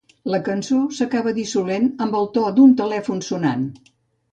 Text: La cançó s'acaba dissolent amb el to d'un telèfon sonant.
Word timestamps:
La 0.35 0.37
cançó 0.45 0.77
s'acaba 0.99 1.33
dissolent 1.41 1.85
amb 2.07 2.19
el 2.21 2.27
to 2.39 2.47
d'un 2.59 2.75
telèfon 2.83 3.25
sonant. 3.31 3.71